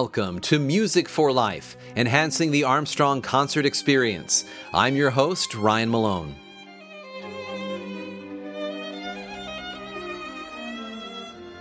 [0.00, 4.44] Welcome to Music for Life, enhancing the Armstrong concert experience.
[4.72, 6.36] I'm your host, Ryan Malone.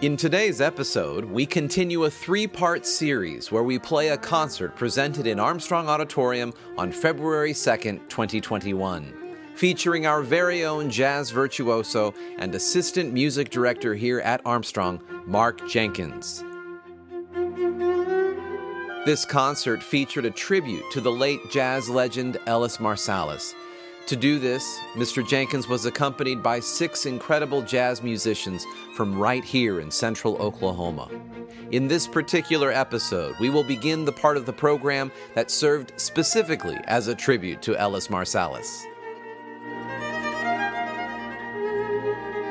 [0.01, 5.25] In today's episode, we continue a three part series where we play a concert presented
[5.25, 13.11] in Armstrong Auditorium on February 2nd, 2021, featuring our very own jazz virtuoso and assistant
[13.11, 16.43] music director here at Armstrong, Mark Jenkins.
[19.07, 23.53] This concert featured a tribute to the late jazz legend Ellis Marsalis.
[24.07, 25.25] To do this, Mr.
[25.25, 31.09] Jenkins was accompanied by six incredible jazz musicians from right here in central Oklahoma.
[31.71, 36.77] In this particular episode, we will begin the part of the program that served specifically
[36.83, 38.83] as a tribute to Ellis Marsalis.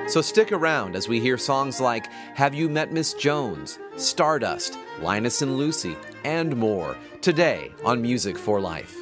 [0.08, 5.42] So stick around as we hear songs like Have You Met Miss Jones, Stardust, Linus
[5.42, 5.96] and Lucy,
[6.26, 8.96] and more today on Music for Life.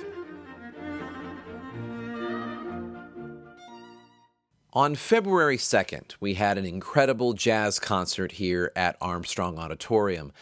[4.75, 10.33] On February 2nd, we had an incredible jazz concert here at Armstrong Auditorium.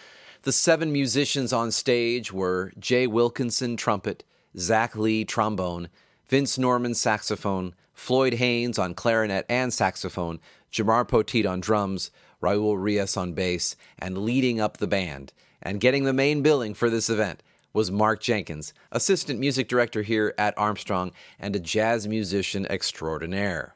[0.42, 4.24] The seven musicians on stage were Jay Wilkinson, trumpet,
[4.58, 5.88] Zach Lee, trombone,
[6.26, 10.40] Vince Norman, saxophone, Floyd Haynes on clarinet and saxophone,
[10.72, 12.10] Jamar Poteet on drums,
[12.42, 16.90] Raul Rios on bass, and leading up the band and getting the main billing for
[16.90, 22.66] this event was Mark Jenkins, assistant music director here at Armstrong and a jazz musician
[22.66, 23.74] extraordinaire.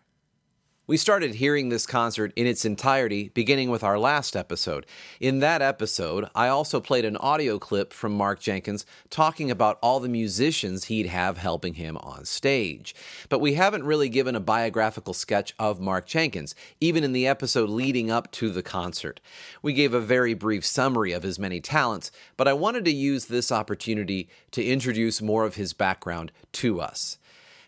[0.88, 4.86] We started hearing this concert in its entirety beginning with our last episode.
[5.18, 9.98] In that episode, I also played an audio clip from Mark Jenkins talking about all
[9.98, 12.94] the musicians he'd have helping him on stage.
[13.28, 17.68] But we haven't really given a biographical sketch of Mark Jenkins, even in the episode
[17.68, 19.18] leading up to the concert.
[19.62, 23.24] We gave a very brief summary of his many talents, but I wanted to use
[23.24, 27.18] this opportunity to introduce more of his background to us.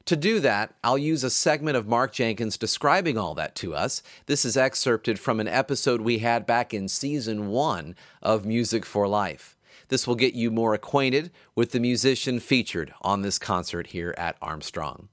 [0.09, 4.03] To do that, I'll use a segment of Mark Jenkins describing all that to us.
[4.25, 9.07] This is excerpted from an episode we had back in season one of Music for
[9.07, 9.55] Life.
[9.89, 14.39] This will get you more acquainted with the musician featured on this concert here at
[14.41, 15.11] Armstrong.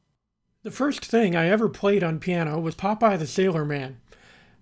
[0.63, 3.97] The first thing I ever played on piano was Popeye the Sailor Man.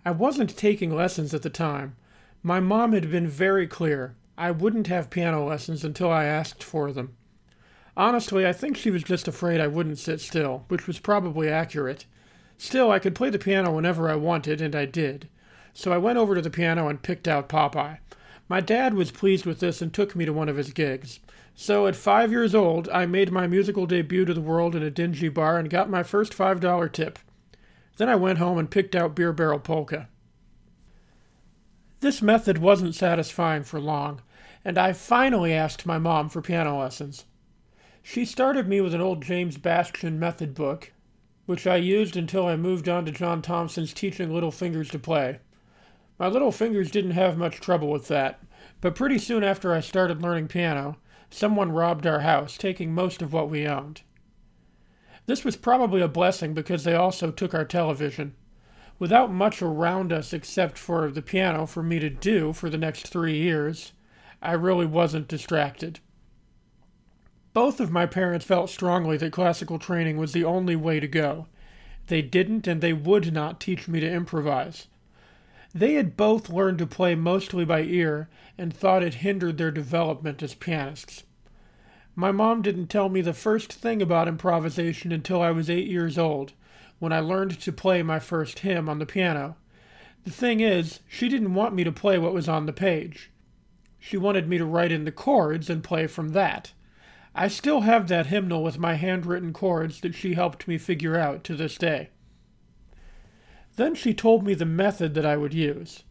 [0.04, 1.96] I wasn't taking lessons at the time.
[2.42, 6.92] My mom had been very clear I wouldn't have piano lessons until I asked for
[6.92, 7.18] them.
[7.96, 12.06] Honestly, I think she was just afraid I wouldn't sit still, which was probably accurate.
[12.58, 15.30] Still, I could play the piano whenever I wanted, and I did.
[15.74, 18.00] So I went over to the piano and picked out Popeye.
[18.50, 21.20] My dad was pleased with this and took me to one of his gigs.
[21.56, 24.90] So at five years old, I made my musical debut to the world in a
[24.90, 27.20] dingy bar and got my first $5 tip.
[27.98, 30.10] Then I went home and picked out Beer Barrel Polka.
[32.00, 34.22] This method wasn't satisfying for long,
[34.66, 37.26] and I finally asked my mom for piano lessons.
[38.06, 40.92] She started me with an old James Bastien method book,
[41.46, 45.40] which I used until I moved on to John Thompson's Teaching Little Fingers to Play.
[46.20, 48.44] My little fingers didn't have much trouble with that,
[48.82, 50.98] but pretty soon after I started learning piano,
[51.30, 54.02] someone robbed our house, taking most of what we owned.
[55.26, 58.36] This was probably a blessing because they also took our television.
[59.00, 63.08] Without much around us except for the piano for me to do for the next
[63.08, 63.94] three years,
[64.42, 66.02] I really wasn't distracted.
[67.54, 71.48] Both of my parents felt strongly that classical training was the only way to go.
[72.08, 74.88] They didn't and they would not teach me to improvise.
[75.74, 78.28] They had both learned to play mostly by ear
[78.58, 81.24] and thought it hindered their development as pianists.
[82.16, 86.18] My mom didn't tell me the first thing about improvisation until I was eight years
[86.18, 86.54] old,
[87.00, 89.56] when I learned to play my first hymn on the piano.
[90.24, 93.32] The thing is, she didn't want me to play what was on the page.
[94.00, 96.72] She wanted me to write in the chords and play from that.
[97.36, 101.44] I still have that hymnal with my handwritten chords that she helped me figure out
[101.46, 102.10] to this day.
[103.76, 106.04] Then she told me the method that I would use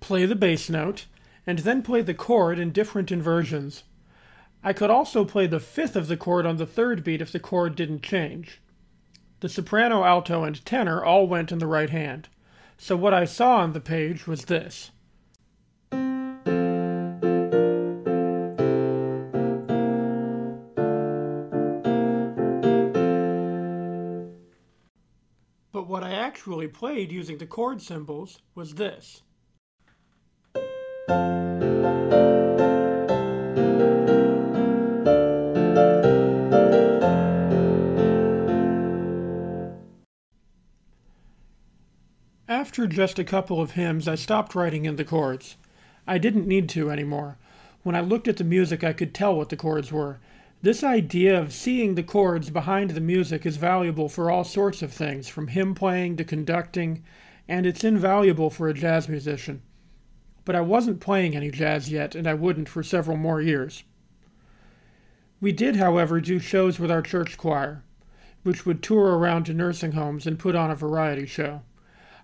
[0.00, 1.06] play the bass note,
[1.46, 3.84] and then play the chord in different inversions.
[4.64, 7.38] I could also play the fifth of the chord on the third beat if the
[7.38, 8.60] chord didn't change.
[9.40, 12.28] The soprano, alto, and tenor all went in the right hand.
[12.78, 14.90] So what I saw on the page was this.
[26.42, 29.22] Actually played using the chord symbols was this.
[42.48, 45.54] After just a couple of hymns, I stopped writing in the chords.
[46.08, 47.38] I didn't need to anymore.
[47.84, 50.18] When I looked at the music, I could tell what the chords were.
[50.62, 54.92] This idea of seeing the chords behind the music is valuable for all sorts of
[54.92, 57.02] things, from hymn playing to conducting,
[57.48, 59.62] and it's invaluable for a jazz musician.
[60.44, 63.82] But I wasn't playing any jazz yet, and I wouldn't for several more years.
[65.40, 67.82] We did, however, do shows with our church choir,
[68.44, 71.62] which would tour around to nursing homes and put on a variety show.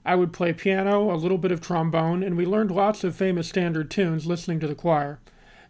[0.04, 3.48] I would play piano, a little bit of trombone, and we learned lots of famous
[3.48, 5.18] standard tunes listening to the choir.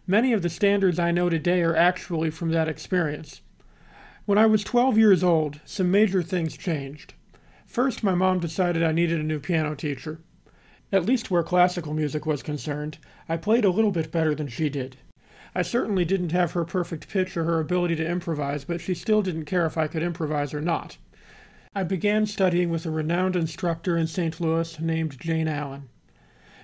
[0.09, 3.41] Many of the standards I know today are actually from that experience.
[4.25, 7.13] When I was 12 years old, some major things changed.
[7.67, 10.19] First, my mom decided I needed a new piano teacher.
[10.91, 12.97] At least where classical music was concerned,
[13.29, 14.97] I played a little bit better than she did.
[15.53, 19.21] I certainly didn't have her perfect pitch or her ability to improvise, but she still
[19.21, 20.97] didn't care if I could improvise or not.
[21.75, 24.41] I began studying with a renowned instructor in St.
[24.41, 25.87] Louis named Jane Allen.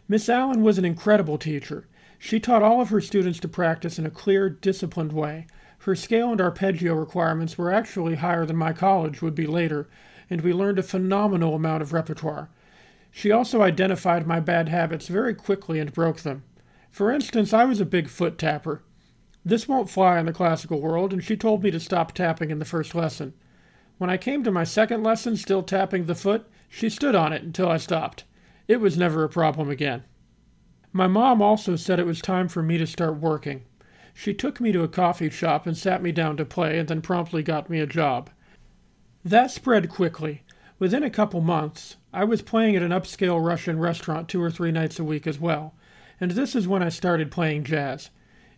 [0.07, 1.85] Miss Allen was an incredible teacher.
[2.19, 5.47] She taught all of her students to practice in a clear, disciplined way.
[5.79, 9.87] Her scale and arpeggio requirements were actually higher than my college would be later,
[10.29, 12.49] and we learned a phenomenal amount of repertoire.
[13.11, 16.43] She also identified my bad habits very quickly and broke them.
[16.91, 18.81] For instance, I was a big foot tapper.
[19.43, 22.59] This won't fly in the classical world, and she told me to stop tapping in
[22.59, 23.33] the first lesson.
[23.97, 27.43] When I came to my second lesson, still tapping the foot, she stood on it
[27.43, 28.23] until I stopped.
[28.67, 30.03] It was never a problem again.
[30.95, 33.65] My mom also said it was time for me to start working.
[34.13, 37.01] She took me to a coffee shop and sat me down to play, and then
[37.01, 38.29] promptly got me a job.
[39.21, 40.43] That spread quickly.
[40.79, 44.71] Within a couple months, I was playing at an upscale Russian restaurant two or three
[44.71, 45.73] nights a week as well,
[46.21, 48.09] and this is when I started playing jazz.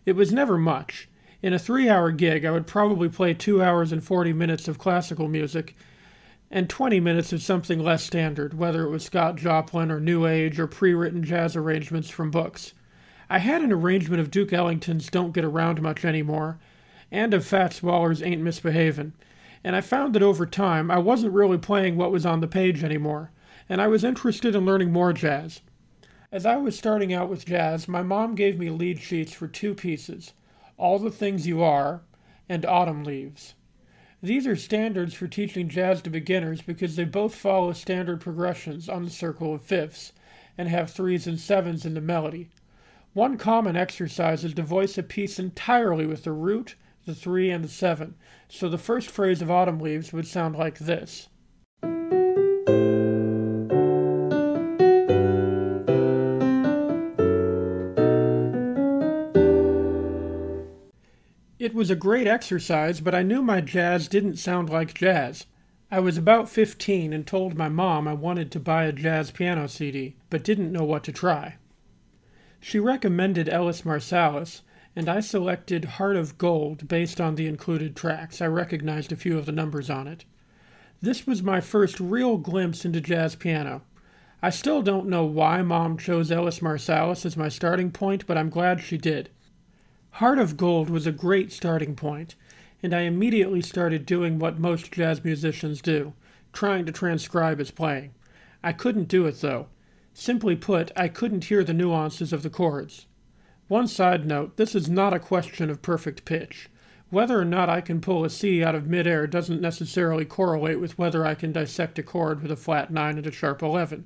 [0.06, 1.08] It was never much.
[1.42, 4.78] In a three hour gig, I would probably play two hours and 40 minutes of
[4.78, 5.74] classical music
[6.50, 10.58] and 20 minutes of something less standard, whether it was Scott Joplin or New Age
[10.58, 12.72] or pre written jazz arrangements from books.
[13.28, 16.58] I had an arrangement of Duke Ellington's Don't Get Around Much Anymore
[17.10, 19.12] and of Fats Waller's Ain't Misbehavin',
[19.62, 22.82] and I found that over time I wasn't really playing what was on the page
[22.82, 23.30] anymore,
[23.68, 25.60] and I was interested in learning more jazz.
[26.30, 29.74] As I was starting out with jazz, my mom gave me lead sheets for two
[29.74, 30.32] pieces
[30.76, 32.02] All the Things You Are
[32.48, 33.54] and Autumn Leaves.
[34.20, 39.04] These are standards for teaching jazz to beginners because they both follow standard progressions on
[39.04, 40.12] the circle of fifths
[40.56, 42.48] and have threes and sevens in the melody.
[43.12, 46.74] One common exercise is to voice a piece entirely with the root,
[47.06, 48.16] the three, and the seven,
[48.48, 51.28] so the first phrase of Autumn Leaves would sound like this.
[61.68, 65.44] It was a great exercise, but I knew my jazz didn't sound like jazz.
[65.90, 69.68] I was about 15 and told my mom I wanted to buy a jazz piano
[69.68, 71.56] CD, but didn't know what to try.
[72.58, 74.62] She recommended Ellis Marsalis,
[74.96, 78.40] and I selected Heart of Gold based on the included tracks.
[78.40, 80.24] I recognized a few of the numbers on it.
[81.02, 83.82] This was my first real glimpse into jazz piano.
[84.40, 88.48] I still don't know why Mom chose Ellis Marsalis as my starting point, but I'm
[88.48, 89.28] glad she did.
[90.12, 92.34] Heart of Gold was a great starting point,
[92.82, 96.12] and I immediately started doing what most jazz musicians do
[96.52, 98.12] trying to transcribe his playing.
[98.64, 99.68] I couldn't do it, though.
[100.12, 103.06] Simply put, I couldn't hear the nuances of the chords.
[103.68, 106.68] One side note this is not a question of perfect pitch.
[107.10, 110.98] Whether or not I can pull a C out of midair doesn't necessarily correlate with
[110.98, 114.04] whether I can dissect a chord with a flat 9 and a sharp 11.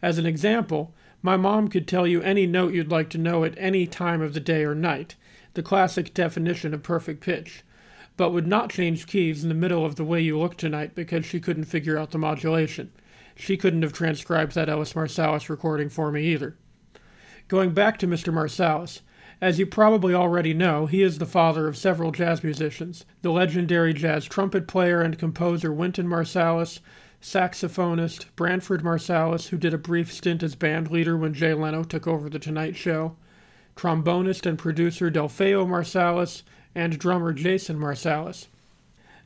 [0.00, 3.54] As an example, my mom could tell you any note you'd like to know at
[3.56, 5.16] any time of the day or night,
[5.54, 7.64] the classic definition of perfect pitch,
[8.16, 11.24] but would not change keys in the middle of the way you look tonight because
[11.24, 12.92] she couldn't figure out the modulation.
[13.36, 16.56] She couldn't have transcribed that Ellis Marsalis recording for me either.
[17.48, 18.32] Going back to Mr.
[18.32, 19.00] Marsalis,
[19.40, 23.04] as you probably already know, he is the father of several jazz musicians.
[23.22, 26.80] The legendary jazz trumpet player and composer Wynton Marsalis,
[27.20, 32.06] saxophonist Branford Marsalis, who did a brief stint as band leader when Jay Leno took
[32.06, 33.16] over The Tonight Show,
[33.76, 36.42] trombonist and producer Delfeayo Marsalis,
[36.74, 38.46] and drummer Jason Marsalis.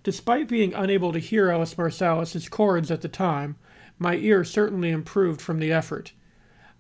[0.03, 3.57] Despite being unable to hear Ellis Marsalis' chords at the time,
[3.99, 6.13] my ear certainly improved from the effort.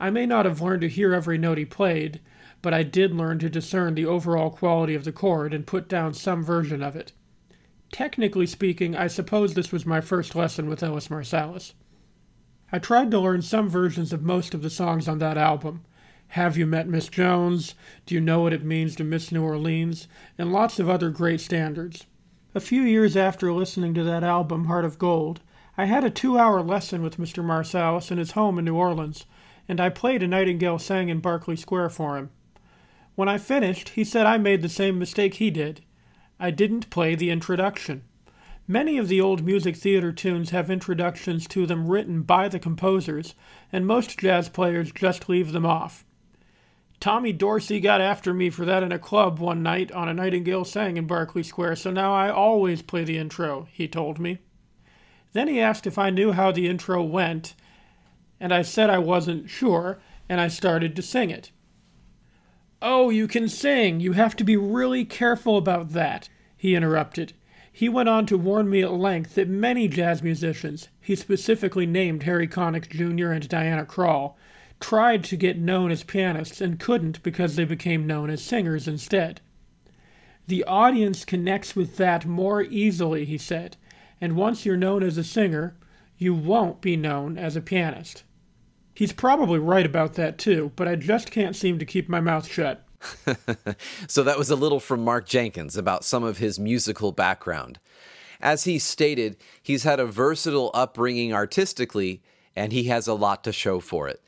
[0.00, 2.20] I may not have learned to hear every note he played,
[2.62, 6.14] but I did learn to discern the overall quality of the chord and put down
[6.14, 7.12] some version of it.
[7.90, 11.72] Technically speaking, I suppose this was my first lesson with Ellis Marsalis.
[12.70, 15.84] I tried to learn some versions of most of the songs on that album,
[16.32, 17.74] have You Met Miss Jones?
[18.04, 20.08] Do You Know What It Means to Miss New Orleans?
[20.36, 22.04] And lots of other great standards.
[22.54, 25.40] A few years after listening to that album, Heart of Gold,
[25.78, 27.42] I had a two hour lesson with Mr.
[27.42, 29.24] Marsalis in his home in New Orleans,
[29.68, 32.30] and I played A Nightingale Sang in Berkeley Square for him.
[33.14, 35.80] When I finished, he said I made the same mistake he did.
[36.38, 38.02] I didn't play the introduction.
[38.66, 43.34] Many of the old music theater tunes have introductions to them written by the composers,
[43.72, 46.04] and most jazz players just leave them off.
[47.00, 50.64] Tommy Dorsey got after me for that in a club one night on a Nightingale
[50.64, 54.38] Sang in Berkeley Square, so now I always play the intro, he told me.
[55.32, 57.54] Then he asked if I knew how the intro went,
[58.40, 61.52] and I said I wasn't sure, and I started to sing it.
[62.82, 64.00] Oh, you can sing!
[64.00, 67.32] You have to be really careful about that, he interrupted.
[67.72, 72.24] He went on to warn me at length that many jazz musicians, he specifically named
[72.24, 73.30] Harry Connick Jr.
[73.30, 74.34] and Diana Krall,
[74.80, 79.40] tried to get known as pianists and couldn't because they became known as singers instead.
[80.46, 83.76] The audience connects with that more easily, he said,
[84.20, 85.76] and once you're known as a singer,
[86.16, 88.24] you won't be known as a pianist.
[88.94, 92.48] He's probably right about that too, but I just can't seem to keep my mouth
[92.48, 92.84] shut.
[94.08, 97.78] so that was a little from Mark Jenkins about some of his musical background.
[98.40, 102.22] As he stated, he's had a versatile upbringing artistically,
[102.56, 104.20] and he has a lot to show for it.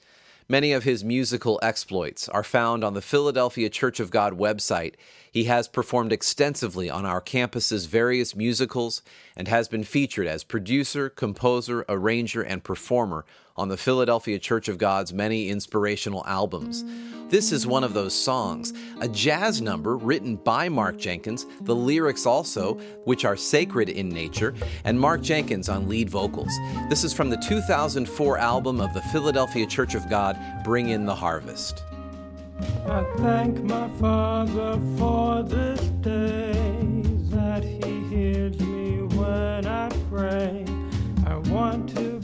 [0.50, 4.94] Many of his musical exploits are found on the Philadelphia Church of God website.
[5.30, 9.00] He has performed extensively on our campus's various musicals
[9.36, 13.24] and has been featured as producer, composer, arranger, and performer
[13.60, 16.82] on the Philadelphia Church of God's many inspirational albums.
[17.28, 22.24] This is one of those songs, a jazz number written by Mark Jenkins, the lyrics
[22.24, 26.50] also, which are sacred in nature, and Mark Jenkins on lead vocals.
[26.88, 31.14] This is from the 2004 album of the Philadelphia Church of God, Bring in the
[31.14, 31.84] Harvest.
[32.86, 36.52] I thank my Father for this day,
[37.28, 40.64] that He hears me when I pray.
[41.26, 42.19] I want to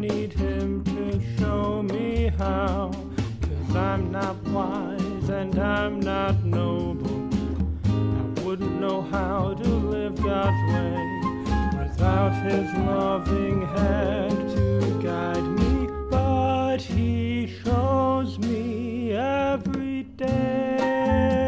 [0.00, 2.92] need Him to show me how.
[3.42, 7.28] Cause I'm not wise and I'm not noble.
[7.84, 11.20] I wouldn't know how to live God's way
[11.78, 15.88] without His loving hand to guide me.
[16.10, 21.47] But He shows me every day.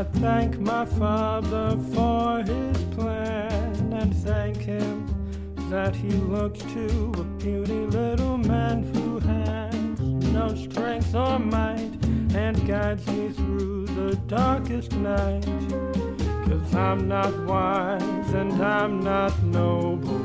[0.00, 5.06] I thank my Father for His plan and thank Him
[5.68, 12.02] that He looks to a puny little man who has no strength or might
[12.34, 15.44] and guides me through the darkest night.
[16.48, 20.19] Cause I'm not wise and I'm not noble,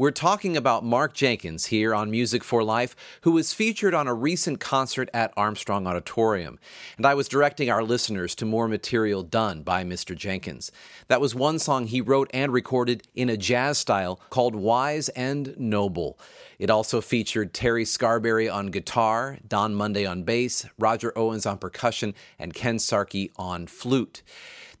[0.00, 4.14] We're talking about Mark Jenkins here on Music for Life, who was featured on a
[4.14, 6.58] recent concert at Armstrong Auditorium.
[6.96, 10.16] And I was directing our listeners to more material done by Mr.
[10.16, 10.72] Jenkins.
[11.08, 15.54] That was one song he wrote and recorded in a jazz style called Wise and
[15.58, 16.18] Noble.
[16.58, 22.14] It also featured Terry Scarberry on guitar, Don Monday on bass, Roger Owens on percussion,
[22.38, 24.22] and Ken Sarkey on flute.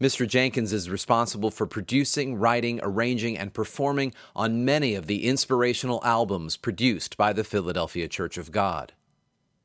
[0.00, 0.26] Mr.
[0.26, 6.56] Jenkins is responsible for producing, writing, arranging, and performing on many of the inspirational albums
[6.56, 8.94] produced by the Philadelphia Church of God.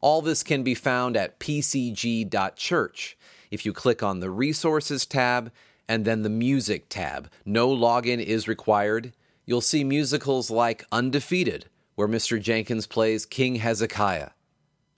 [0.01, 3.17] All this can be found at pcg.church
[3.49, 5.53] if you click on the Resources tab
[5.87, 7.31] and then the Music tab.
[7.45, 9.13] No login is required.
[9.45, 12.41] You'll see musicals like Undefeated, where Mr.
[12.41, 14.31] Jenkins plays King Hezekiah,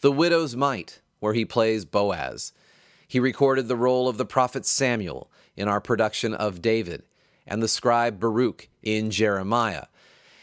[0.01, 2.53] The Widow's Mite, where he plays Boaz,
[3.07, 7.03] he recorded the role of the prophet Samuel in our production of David
[7.45, 9.85] and the scribe Baruch in Jeremiah.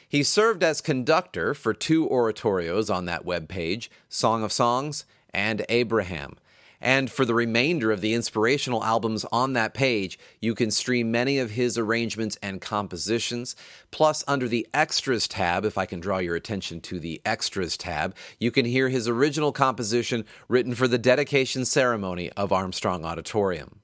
[0.09, 5.67] He served as conductor for two oratorios on that web page, Song of Songs and
[5.69, 6.37] Abraham.
[6.85, 11.39] And for the remainder of the inspirational albums on that page, you can stream many
[11.39, 13.57] of his arrangements and compositions.
[13.91, 18.15] Plus, under the Extras tab, if I can draw your attention to the Extras tab,
[18.39, 23.81] you can hear his original composition written for the dedication ceremony of Armstrong Auditorium.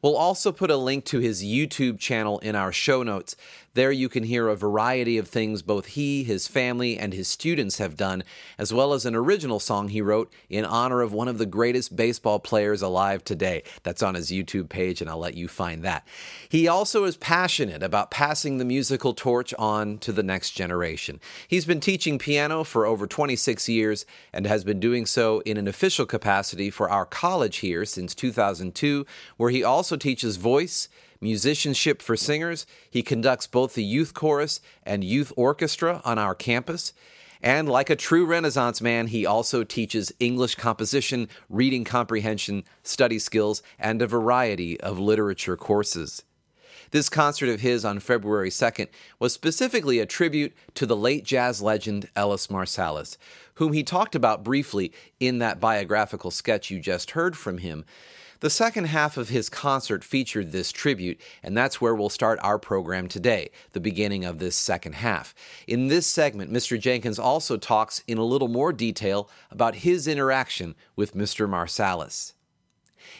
[0.00, 3.36] We'll also put a link to his YouTube channel in our show notes.
[3.74, 7.78] There you can hear a variety of things both he, his family, and his students
[7.78, 8.24] have done,
[8.56, 11.94] as well as an original song he wrote in honor of one of the greatest
[11.94, 13.62] baseball players alive today.
[13.82, 16.06] That's on his YouTube page, and I'll let you find that.
[16.48, 21.20] He also is passionate about passing the musical torch on to the next generation.
[21.46, 25.68] He's been teaching piano for over 26 years and has been doing so in an
[25.68, 29.06] official capacity for our college here since 2002,
[29.36, 30.88] where he also teaches voice
[31.20, 32.66] musicianship for singers.
[32.90, 36.92] He conducts both the youth chorus and youth orchestra on our campus.
[37.40, 43.62] And like a true Renaissance man, he also teaches English composition, reading comprehension, study skills,
[43.78, 46.24] and a variety of literature courses.
[46.90, 48.88] This concert of his on February 2nd
[49.18, 53.18] was specifically a tribute to the late jazz legend Ellis Marsalis,
[53.54, 57.84] whom he talked about briefly in that biographical sketch you just heard from him.
[58.40, 62.56] The second half of his concert featured this tribute, and that's where we'll start our
[62.56, 65.34] program today, the beginning of this second half.
[65.66, 66.78] In this segment, Mr.
[66.78, 71.48] Jenkins also talks in a little more detail about his interaction with Mr.
[71.48, 72.34] Marsalis.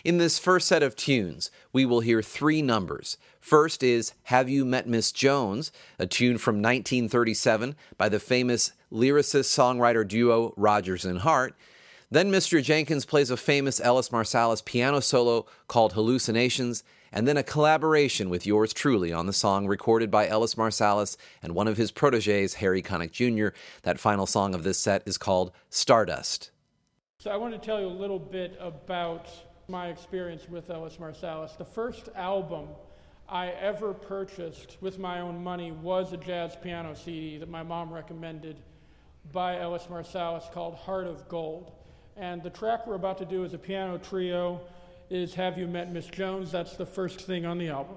[0.05, 3.19] In this first set of tunes, we will hear three numbers.
[3.41, 9.47] First is Have You Met Miss Jones, a tune from 1937 by the famous lyricist
[9.47, 11.57] songwriter duo Rodgers and Hart.
[12.11, 12.63] Then Mr.
[12.63, 18.47] Jenkins plays a famous Ellis Marsalis piano solo called Hallucinations, and then a collaboration with
[18.47, 22.83] yours truly on the song recorded by Ellis Marsalis and one of his proteges, Harry
[22.83, 23.55] Connick Jr.
[23.83, 26.51] That final song of this set is called Stardust.
[27.19, 29.29] So I want to tell you a little bit about
[29.69, 31.59] my experience with Ellis Marsalis.
[31.59, 32.69] The first album
[33.29, 37.93] I ever purchased with my own money was a jazz piano CD that my mom
[37.93, 38.57] recommended
[39.31, 41.73] by Ellis Marsalis called Heart of Gold.
[42.19, 44.61] And the track we're about to do as a piano trio,
[45.09, 46.51] is Have You Met Miss Jones?
[46.51, 47.97] That's the first thing on the album.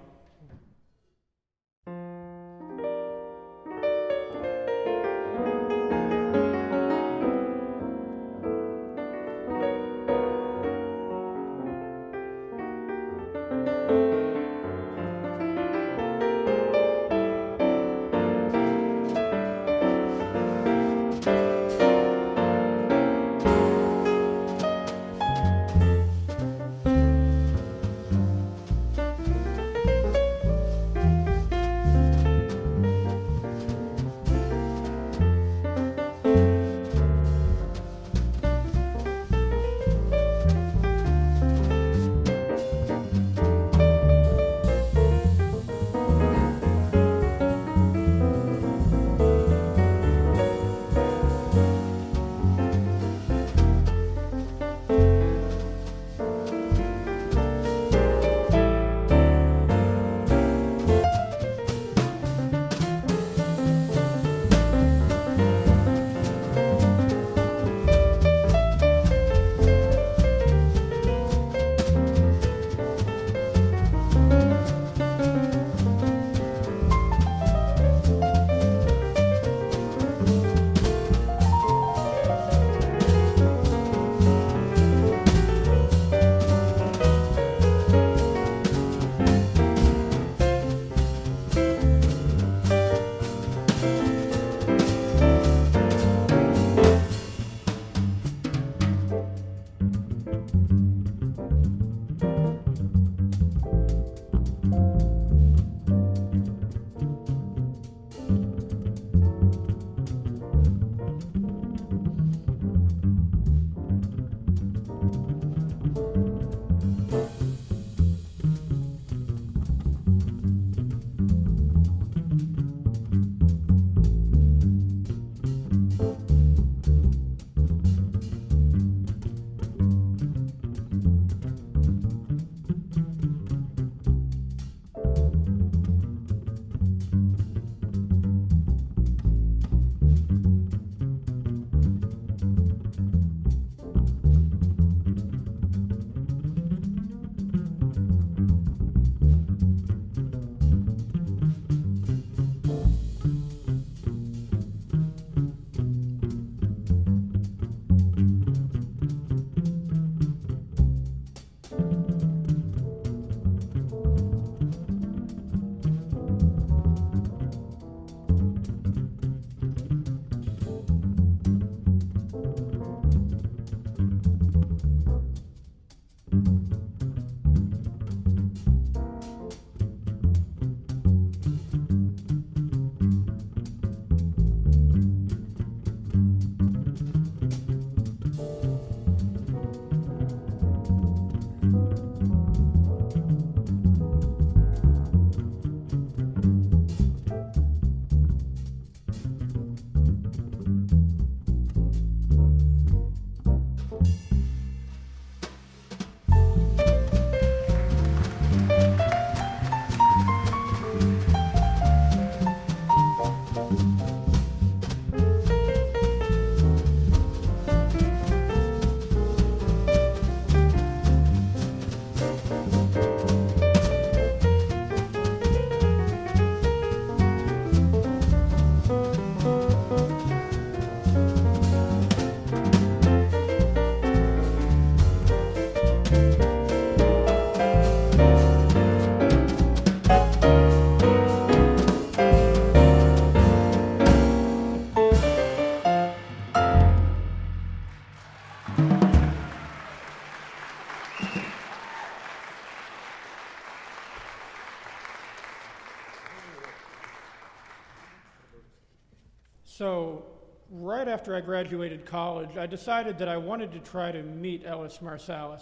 [261.22, 265.62] After I graduated college, I decided that I wanted to try to meet Ellis Marsalis.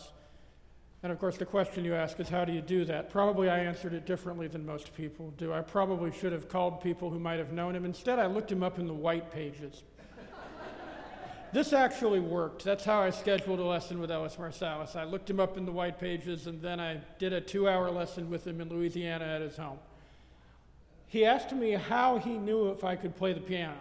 [1.03, 3.09] And of course, the question you ask is how do you do that?
[3.09, 5.51] Probably I answered it differently than most people do.
[5.51, 7.83] I probably should have called people who might have known him.
[7.83, 9.83] Instead, I looked him up in the white pages.
[11.51, 12.63] this actually worked.
[12.63, 14.95] That's how I scheduled a lesson with Ellis Marsalis.
[14.95, 17.91] I looked him up in the white pages, and then I did a two hour
[17.91, 19.79] lesson with him in Louisiana at his home.
[21.07, 23.75] He asked me how he knew if I could play the piano.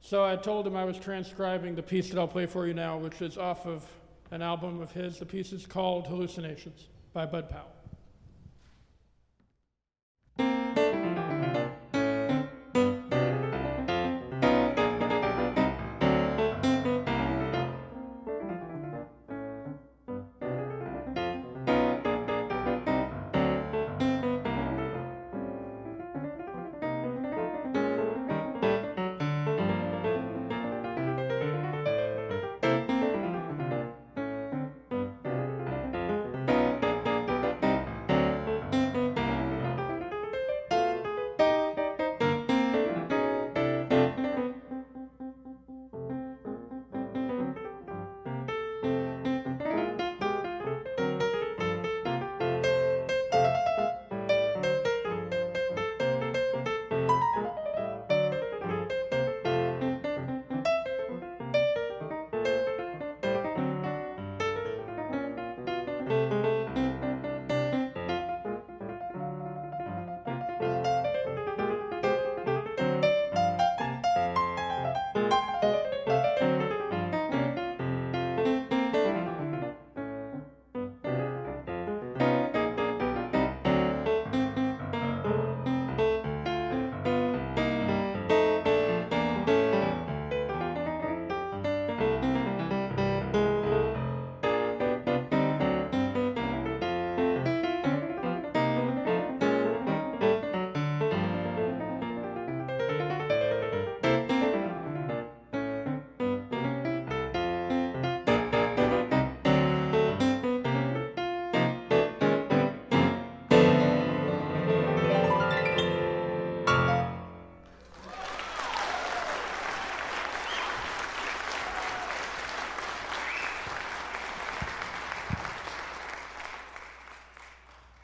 [0.00, 2.98] So I told him I was transcribing the piece that I'll play for you now,
[2.98, 3.84] which is off of
[4.30, 5.18] an album of his.
[5.18, 7.79] The piece is called Hallucinations by Bud Powell.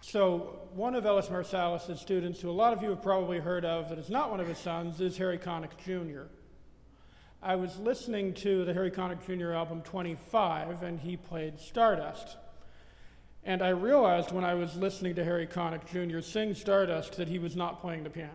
[0.09, 3.89] So, one of Ellis Marsalis' students, who a lot of you have probably heard of,
[3.89, 6.29] that is not one of his sons, is Harry Connick Jr.
[7.43, 9.51] I was listening to the Harry Connick Jr.
[9.51, 12.37] album 25, and he played Stardust.
[13.43, 16.21] And I realized when I was listening to Harry Connick Jr.
[16.21, 18.31] sing Stardust that he was not playing the piano.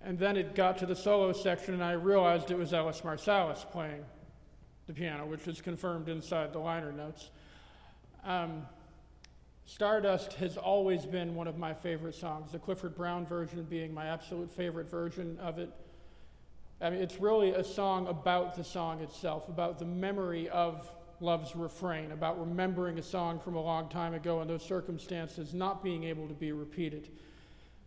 [0.00, 3.68] And then it got to the solo section, and I realized it was Ellis Marsalis
[3.72, 4.04] playing
[4.86, 7.30] the piano, which is confirmed inside the liner notes.
[8.24, 8.62] Um,
[9.66, 14.06] Stardust has always been one of my favorite songs, the Clifford Brown version being my
[14.06, 15.70] absolute favorite version of it.
[16.80, 21.56] I mean, it's really a song about the song itself, about the memory of love's
[21.56, 26.04] refrain, about remembering a song from a long time ago and those circumstances not being
[26.04, 27.08] able to be repeated.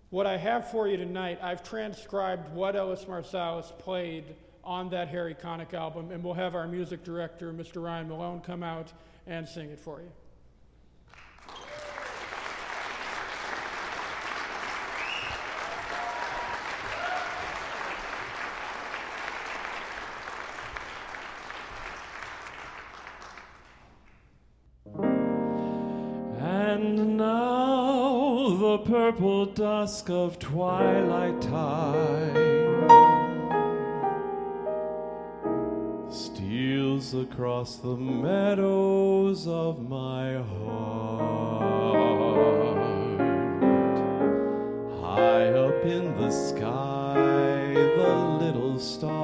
[0.10, 5.36] What I have for you tonight, I've transcribed what Ellis Marsalis played on that Harry
[5.36, 7.84] Connick album, and we'll have our music director, Mr.
[7.84, 8.92] Ryan Malone, come out
[9.28, 10.10] and sing it for you.
[28.88, 32.34] Purple dusk of twilight time
[36.10, 41.68] steals across the meadows of my heart.
[45.02, 49.17] High up in the sky, the little stars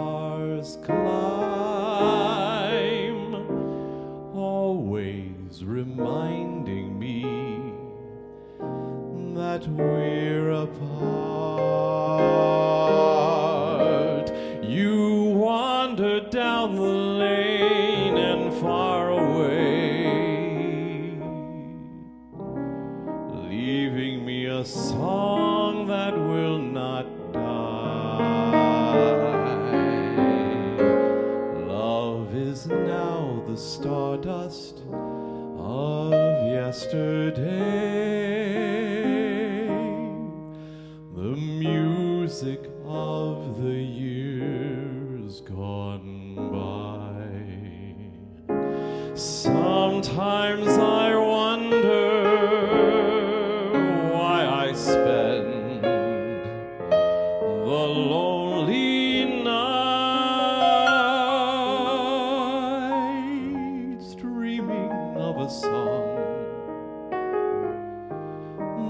[65.63, 66.19] song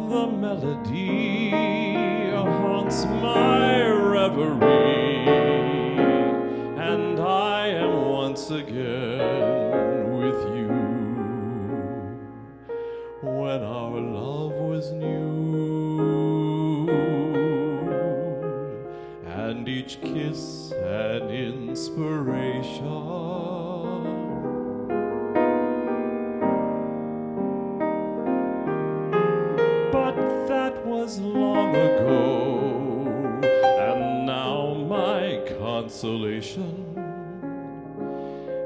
[0.09, 1.49] the melody
[2.31, 5.27] haunts my reverie,
[6.77, 10.67] and I am once again with you.
[13.21, 16.89] When our love was new,
[19.25, 23.62] and each kiss an inspiration.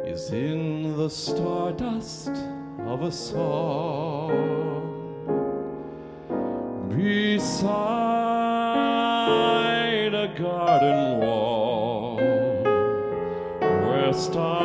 [0.05, 2.31] Is in the stardust
[2.87, 4.73] of a song.
[6.89, 7.67] Beside
[10.15, 12.17] a garden wall
[13.59, 14.56] where stars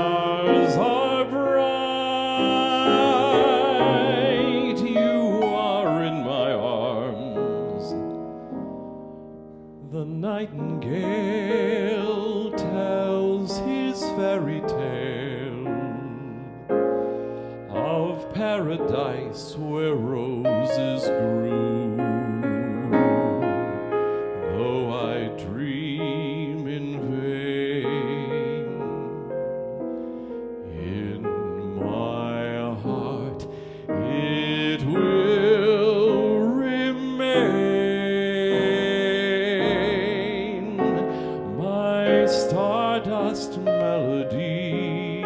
[42.52, 45.22] stardust melody,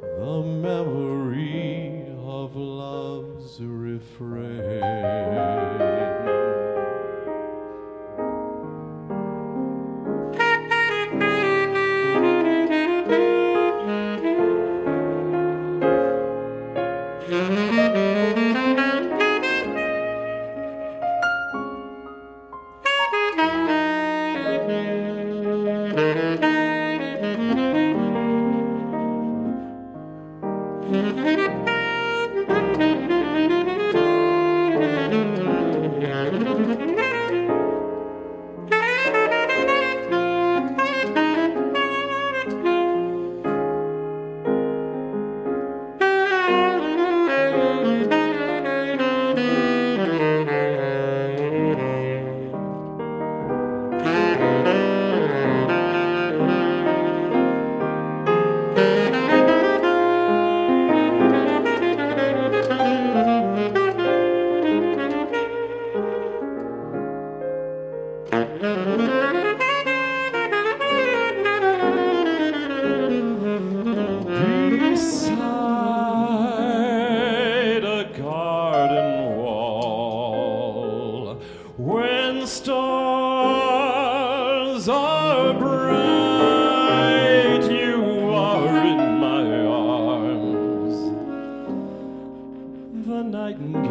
[0.00, 4.65] the memory of love's refrain.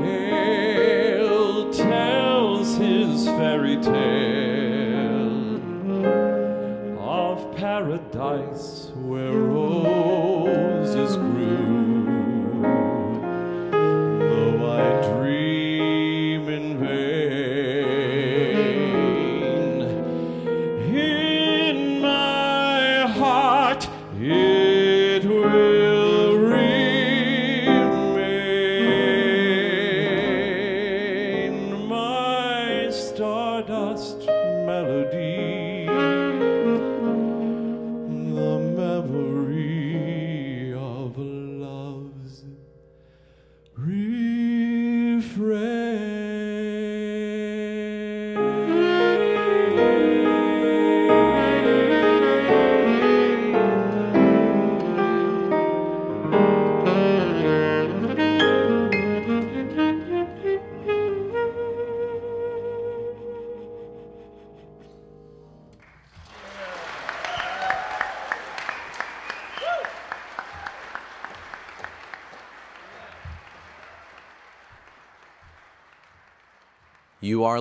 [0.05, 5.55] Nightingale tells his fairy tale
[6.99, 11.74] of paradise where roses grew.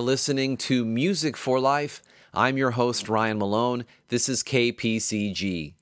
[0.05, 2.03] Listening to Music for Life.
[2.31, 3.85] I'm your host, Ryan Malone.
[4.09, 5.73] This is KPCG.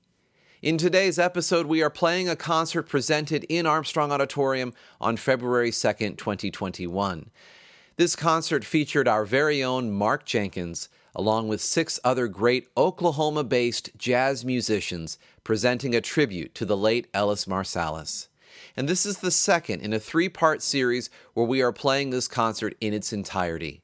[0.62, 6.16] In today's episode, we are playing a concert presented in Armstrong Auditorium on February 2nd,
[6.16, 7.30] 2021.
[7.98, 13.90] This concert featured our very own Mark Jenkins, along with six other great Oklahoma based
[13.98, 18.28] jazz musicians, presenting a tribute to the late Ellis Marsalis.
[18.74, 22.26] And this is the second in a three part series where we are playing this
[22.26, 23.83] concert in its entirety.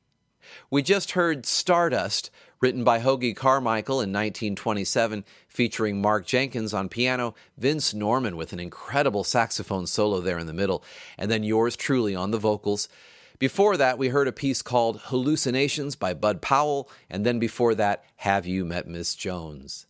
[0.71, 7.35] We just heard Stardust, written by Hoagy Carmichael in 1927, featuring Mark Jenkins on piano,
[7.57, 10.85] Vince Norman with an incredible saxophone solo there in the middle,
[11.17, 12.89] and then yours truly on the vocals.
[13.39, 18.05] Before that, we heard a piece called Hallucinations by Bud Powell, and then before that,
[18.17, 19.87] Have You Met Miss Jones?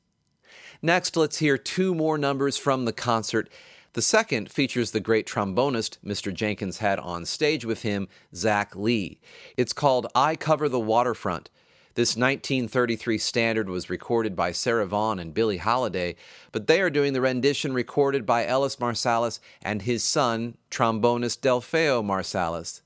[0.81, 3.51] Next, let's hear two more numbers from the concert.
[3.93, 6.33] The second features the great trombonist Mr.
[6.33, 9.21] Jenkins had on stage with him, Zach Lee.
[9.57, 11.51] It's called I Cover the Waterfront.
[11.95, 16.15] This 1933 standard was recorded by Sarah Vaughan and Billie Holiday,
[16.53, 22.01] but they are doing the rendition recorded by Ellis Marsalis and his son, trombonist Delfeayo
[22.01, 22.83] Marsalis.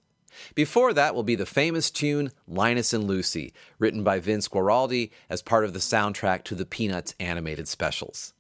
[0.54, 5.42] Before that will be the famous tune Linus and Lucy, written by Vince Guaraldi as
[5.42, 8.33] part of the soundtrack to the Peanuts animated specials.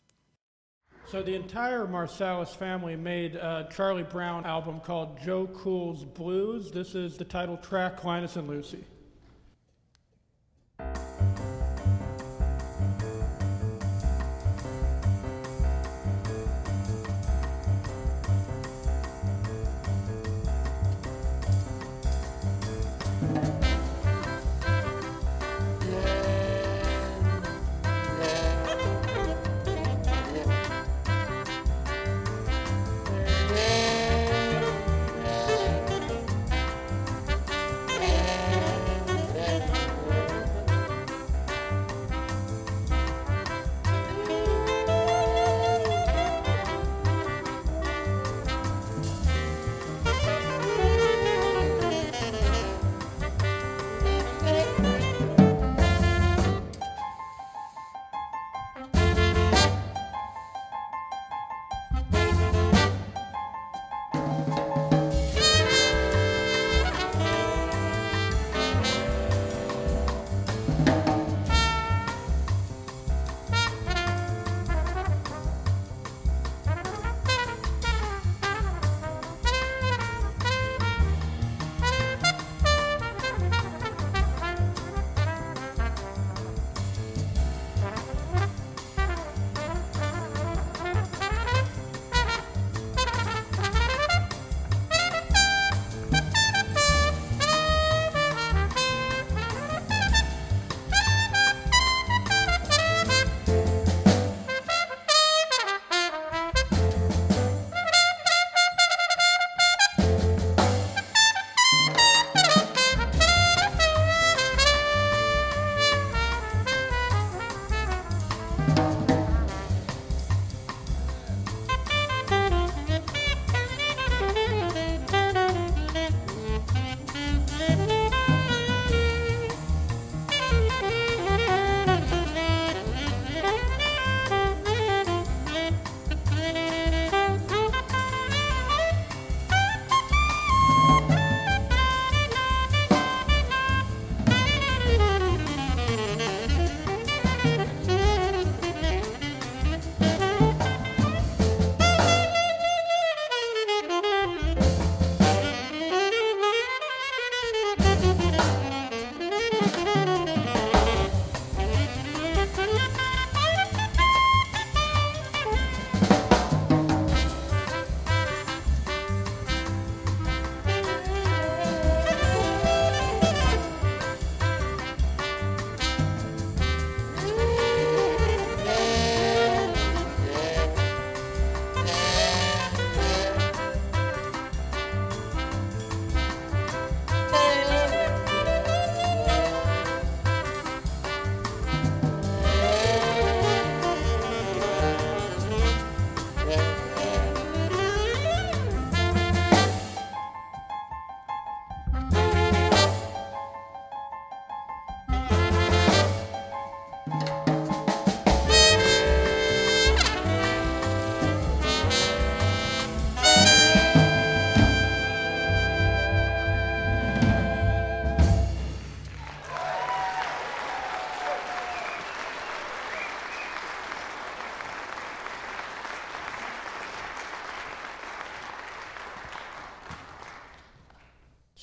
[1.06, 6.70] So the entire Marsalis family made a Charlie Brown album called Joe Cool's Blues.
[6.70, 8.84] This is the title track, Linus and Lucy.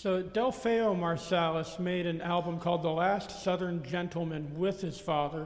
[0.01, 5.45] So Del Marsalis made an album called The Last Southern Gentleman with his father.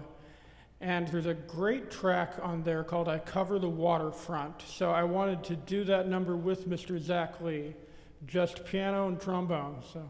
[0.80, 4.62] And there's a great track on there called I Cover the Waterfront.
[4.62, 6.98] So I wanted to do that number with Mr.
[6.98, 7.76] Zach Lee,
[8.28, 9.84] just piano and trombone.
[9.92, 10.10] So.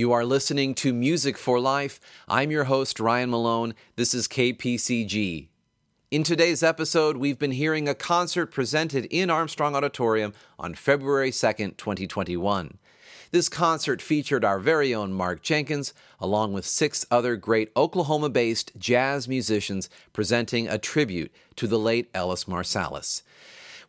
[0.00, 2.00] You are listening to Music for Life.
[2.26, 3.74] I'm your host, Ryan Malone.
[3.96, 5.48] This is KPCG.
[6.10, 11.76] In today's episode, we've been hearing a concert presented in Armstrong Auditorium on February 2nd,
[11.76, 12.78] 2021.
[13.30, 18.72] This concert featured our very own Mark Jenkins, along with six other great Oklahoma based
[18.78, 23.20] jazz musicians presenting a tribute to the late Ellis Marsalis.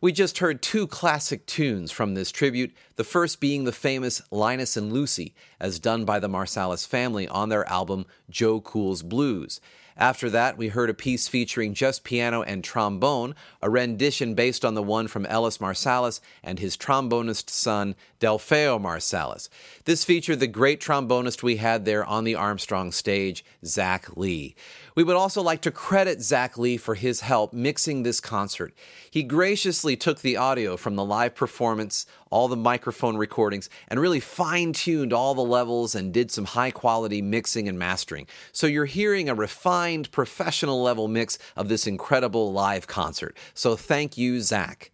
[0.02, 4.76] We just heard two classic tunes from this tribute, the first being the famous Linus
[4.76, 9.60] and Lucy, as done by the Marsalis family on their album Joe Cool's Blues.
[9.96, 14.74] After that, we heard a piece featuring just piano and trombone, a rendition based on
[14.74, 19.48] the one from Ellis Marsalis and his trombonist son, Delfeayo Marsalis.
[19.84, 24.54] This featured the great trombonist we had there on the Armstrong stage, Zach Lee.
[24.94, 28.74] We would also like to credit Zach Lee for his help mixing this concert.
[29.10, 34.18] He graciously took the audio from the live performance, all the microphone recordings, and really
[34.18, 38.26] fine tuned all the levels and did some high quality mixing and mastering.
[38.50, 43.36] So you're hearing a refined professional level mix of this incredible live concert.
[43.54, 44.90] So thank you, Zach.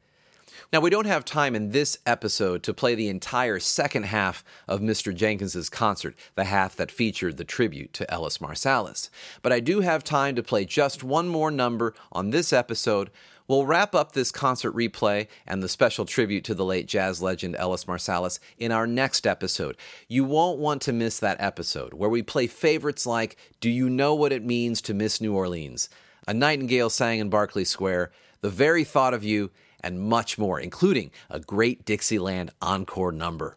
[0.70, 4.80] Now, we don't have time in this episode to play the entire second half of
[4.80, 5.14] Mr.
[5.14, 9.08] Jenkins's concert, the half that featured the tribute to Ellis Marsalis.
[9.40, 13.10] But I do have time to play just one more number on this episode.
[13.48, 17.56] We'll wrap up this concert replay and the special tribute to the late jazz legend
[17.56, 19.78] Ellis Marsalis in our next episode.
[20.06, 24.14] You won't want to miss that episode where we play favorites like Do You Know
[24.14, 25.88] What It Means to Miss New Orleans?
[26.26, 29.50] A Nightingale Sang in Berkeley Square, The Very Thought of You,
[29.82, 33.56] and much more, including a great Dixieland encore number.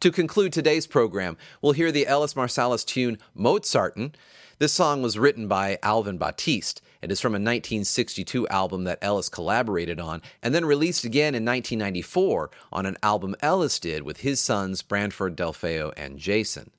[0.00, 4.12] To conclude today's program, we'll hear the Ellis Marsalis tune Mozartin.
[4.58, 6.82] This song was written by Alvin Batiste.
[7.06, 11.44] It is from a 1962 album that Ellis collaborated on and then released again in
[11.44, 16.72] 1994 on an album Ellis did with his sons Branford Delfeayo and Jason.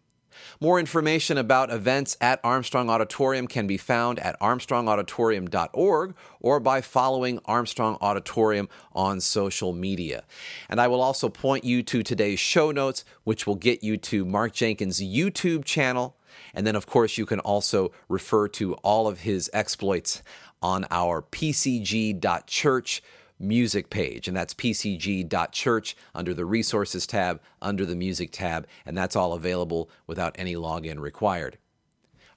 [0.59, 7.39] More information about events at Armstrong Auditorium can be found at armstrongauditorium.org or by following
[7.45, 10.25] Armstrong Auditorium on social media.
[10.67, 14.25] And I will also point you to today's show notes, which will get you to
[14.25, 16.16] Mark Jenkins' YouTube channel.
[16.53, 20.21] And then, of course, you can also refer to all of his exploits
[20.61, 23.03] on our pcg.church
[23.39, 29.15] music page, and that's pcg.church under the resources tab, under the music tab, and that's
[29.15, 31.57] all available without any login required.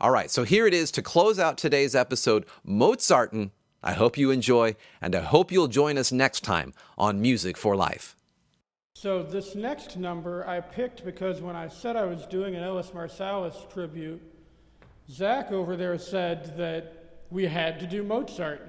[0.01, 3.51] All right, so here it is to close out today's episode Mozartin.
[3.83, 7.77] I hope you enjoy, and I hope you'll join us next time on Music for
[7.77, 8.15] Life.
[8.95, 12.91] So, this next number I picked because when I said I was doing an Ellis
[12.91, 14.21] Marsalis tribute,
[15.09, 18.67] Zach over there said that we had to do Mozart.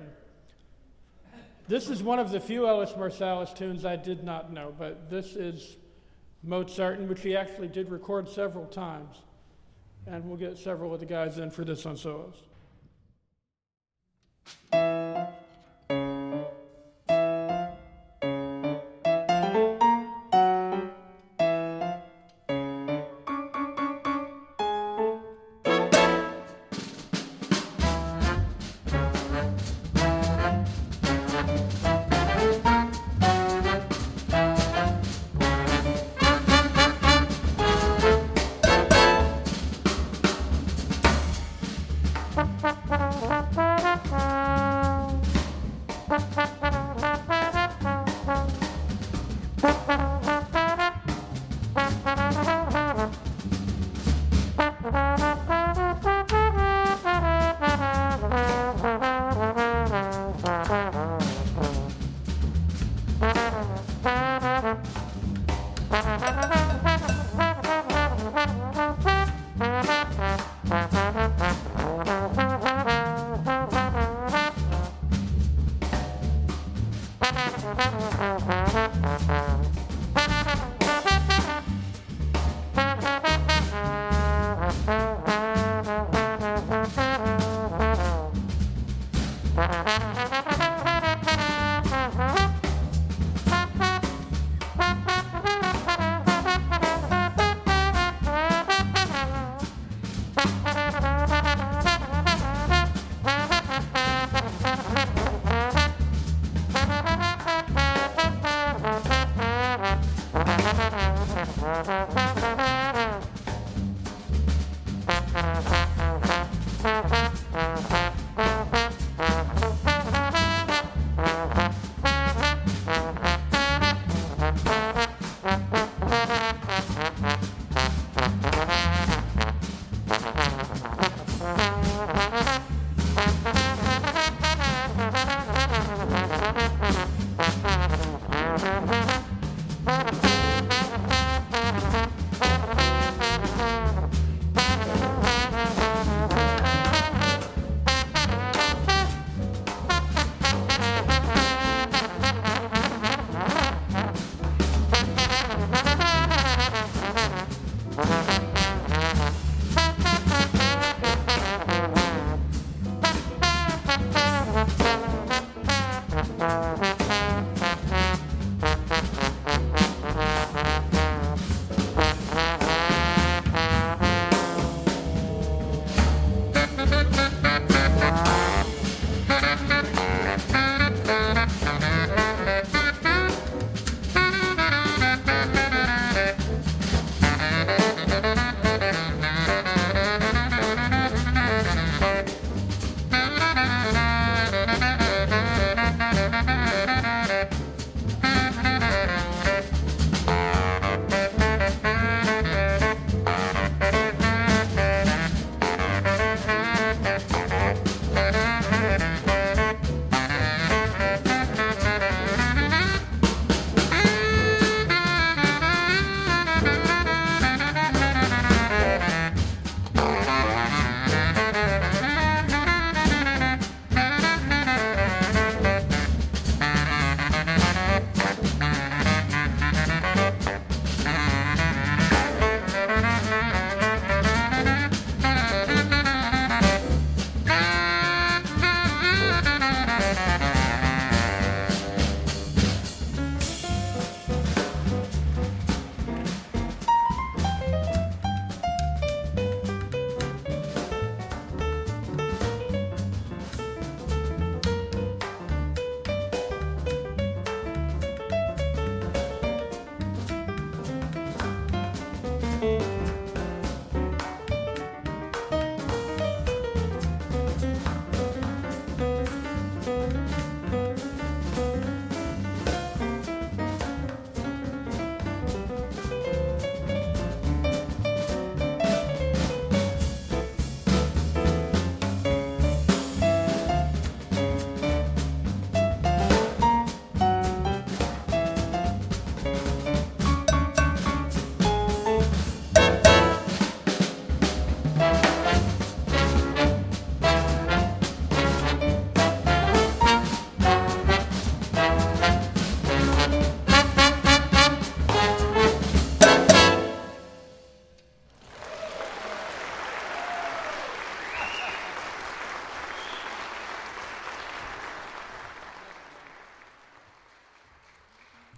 [1.67, 5.35] This is one of the few Ellis Marsalis tunes I did not know, but this
[5.35, 5.77] is
[6.43, 9.17] Mozart, which he actually did record several times.
[10.07, 12.35] And we'll get several of the guys in for this on solos.